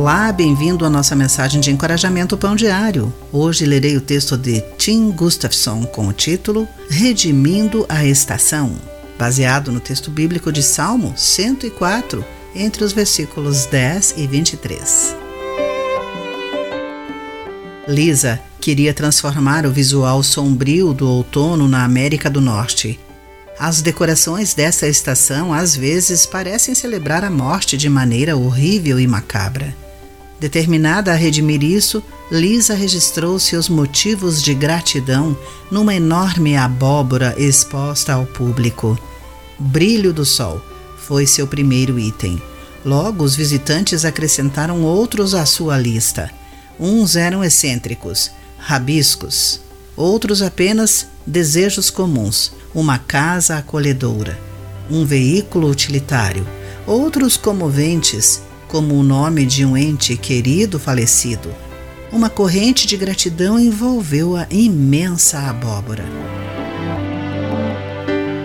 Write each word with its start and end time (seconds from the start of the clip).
Olá, 0.00 0.32
bem-vindo 0.32 0.86
à 0.86 0.88
nossa 0.88 1.14
mensagem 1.14 1.60
de 1.60 1.70
encorajamento 1.70 2.34
Pão 2.34 2.56
Diário. 2.56 3.12
Hoje 3.30 3.66
lerei 3.66 3.98
o 3.98 4.00
texto 4.00 4.34
de 4.34 4.62
Tim 4.78 5.10
Gustafson 5.10 5.84
com 5.84 6.08
o 6.08 6.12
título 6.14 6.66
Redimindo 6.88 7.84
a 7.86 8.02
Estação, 8.02 8.74
baseado 9.18 9.70
no 9.70 9.78
texto 9.78 10.10
bíblico 10.10 10.50
de 10.50 10.62
Salmo 10.62 11.12
104, 11.14 12.24
entre 12.54 12.82
os 12.82 12.94
versículos 12.94 13.66
10 13.66 14.14
e 14.16 14.26
23. 14.26 15.14
Lisa 17.86 18.40
queria 18.58 18.94
transformar 18.94 19.66
o 19.66 19.70
visual 19.70 20.22
sombrio 20.22 20.94
do 20.94 21.06
outono 21.06 21.68
na 21.68 21.84
América 21.84 22.30
do 22.30 22.40
Norte. 22.40 22.98
As 23.58 23.82
decorações 23.82 24.54
dessa 24.54 24.88
estação 24.88 25.52
às 25.52 25.76
vezes 25.76 26.24
parecem 26.24 26.74
celebrar 26.74 27.22
a 27.22 27.30
morte 27.30 27.76
de 27.76 27.90
maneira 27.90 28.34
horrível 28.34 28.98
e 28.98 29.06
macabra. 29.06 29.76
Determinada 30.40 31.12
a 31.12 31.14
redimir 31.14 31.62
isso, 31.62 32.02
Lisa 32.32 32.74
registrou 32.74 33.38
seus 33.38 33.68
motivos 33.68 34.42
de 34.42 34.54
gratidão 34.54 35.36
numa 35.70 35.94
enorme 35.94 36.56
abóbora 36.56 37.34
exposta 37.36 38.14
ao 38.14 38.24
público. 38.24 38.98
Brilho 39.58 40.14
do 40.14 40.24
sol 40.24 40.62
foi 40.96 41.26
seu 41.26 41.46
primeiro 41.46 41.98
item. 41.98 42.40
Logo, 42.82 43.22
os 43.22 43.36
visitantes 43.36 44.06
acrescentaram 44.06 44.82
outros 44.82 45.34
à 45.34 45.44
sua 45.44 45.76
lista. 45.76 46.30
Uns 46.78 47.16
eram 47.16 47.44
excêntricos, 47.44 48.30
rabiscos, 48.56 49.60
outros 49.94 50.40
apenas 50.40 51.06
desejos 51.26 51.90
comuns, 51.90 52.52
uma 52.74 52.98
casa 52.98 53.58
acolhedora, 53.58 54.38
um 54.90 55.04
veículo 55.04 55.68
utilitário, 55.68 56.46
outros 56.86 57.36
comoventes, 57.36 58.40
como 58.70 58.94
o 58.94 59.02
nome 59.02 59.44
de 59.44 59.64
um 59.64 59.76
ente 59.76 60.16
querido 60.16 60.78
falecido. 60.78 61.52
Uma 62.12 62.30
corrente 62.30 62.86
de 62.86 62.96
gratidão 62.96 63.58
envolveu 63.58 64.36
a 64.36 64.46
imensa 64.48 65.40
abóbora. 65.40 66.04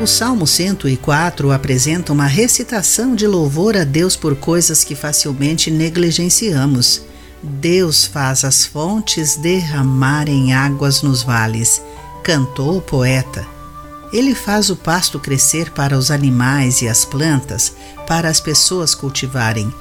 O 0.00 0.06
Salmo 0.06 0.46
104 0.46 1.50
apresenta 1.50 2.12
uma 2.12 2.26
recitação 2.26 3.16
de 3.16 3.26
louvor 3.26 3.76
a 3.76 3.82
Deus 3.82 4.14
por 4.14 4.36
coisas 4.36 4.84
que 4.84 4.94
facilmente 4.94 5.72
negligenciamos. 5.72 7.02
Deus 7.42 8.04
faz 8.04 8.44
as 8.44 8.64
fontes 8.64 9.36
derramarem 9.36 10.54
águas 10.54 11.02
nos 11.02 11.24
vales, 11.24 11.82
cantou 12.22 12.78
o 12.78 12.80
poeta. 12.80 13.44
Ele 14.12 14.36
faz 14.36 14.70
o 14.70 14.76
pasto 14.76 15.18
crescer 15.18 15.70
para 15.72 15.98
os 15.98 16.12
animais 16.12 16.80
e 16.80 16.86
as 16.86 17.04
plantas, 17.04 17.74
para 18.06 18.28
as 18.28 18.40
pessoas 18.40 18.94
cultivarem. 18.94 19.72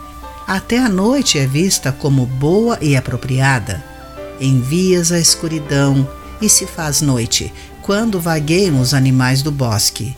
Até 0.52 0.80
a 0.80 0.90
noite 0.90 1.40
é 1.40 1.48
vista 1.48 1.94
como 1.94 2.26
boa 2.26 2.78
e 2.82 2.98
apropriada. 2.98 3.82
Envias 4.38 5.10
a 5.10 5.18
escuridão 5.18 6.06
e 6.42 6.50
se 6.50 6.68
faz 6.68 7.00
noite, 7.02 7.54
quando 7.82 8.20
vagueiam 8.20 8.82
os 8.82 8.94
animais 8.94 9.42
do 9.42 9.50
bosque. 9.50 10.14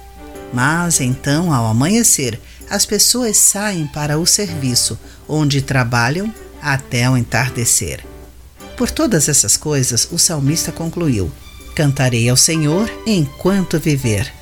Mas 0.52 1.00
então, 1.00 1.54
ao 1.54 1.68
amanhecer, 1.68 2.42
as 2.68 2.84
pessoas 2.84 3.38
saem 3.38 3.86
para 3.86 4.18
o 4.18 4.26
serviço, 4.26 4.98
onde 5.30 5.62
trabalham 5.62 6.34
até 6.60 7.08
o 7.08 7.16
entardecer. 7.16 8.04
Por 8.76 8.90
todas 8.90 9.30
essas 9.30 9.56
coisas, 9.56 10.08
o 10.12 10.18
salmista 10.18 10.72
concluiu: 10.72 11.32
Cantarei 11.76 12.28
ao 12.28 12.36
Senhor 12.36 12.92
enquanto 13.06 13.78
viver. 13.78 14.34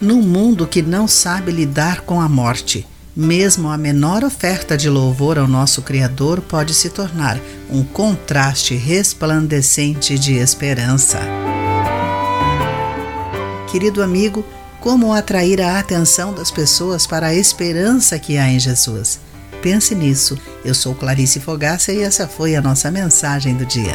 Num 0.00 0.22
mundo 0.22 0.66
que 0.66 0.80
não 0.80 1.06
sabe 1.06 1.52
lidar 1.52 2.00
com 2.06 2.22
a 2.22 2.26
morte, 2.26 2.86
mesmo 3.14 3.68
a 3.68 3.76
menor 3.76 4.24
oferta 4.24 4.76
de 4.76 4.88
louvor 4.88 5.38
ao 5.38 5.48
nosso 5.48 5.82
Criador 5.82 6.40
pode 6.40 6.74
se 6.74 6.90
tornar 6.90 7.38
um 7.70 7.82
contraste 7.82 8.74
resplandecente 8.74 10.18
de 10.18 10.34
esperança. 10.34 11.18
Querido 13.70 14.02
amigo, 14.02 14.44
como 14.80 15.12
atrair 15.12 15.60
a 15.60 15.78
atenção 15.78 16.32
das 16.32 16.50
pessoas 16.50 17.06
para 17.06 17.28
a 17.28 17.34
esperança 17.34 18.18
que 18.18 18.38
há 18.38 18.48
em 18.48 18.58
Jesus? 18.58 19.20
Pense 19.62 19.94
nisso. 19.94 20.38
Eu 20.64 20.74
sou 20.74 20.94
Clarice 20.94 21.38
Fogaça 21.38 21.92
e 21.92 22.00
essa 22.00 22.26
foi 22.26 22.56
a 22.56 22.62
nossa 22.62 22.90
mensagem 22.90 23.54
do 23.54 23.66
dia. 23.66 23.94